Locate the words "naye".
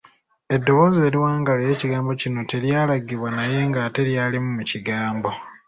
3.37-3.59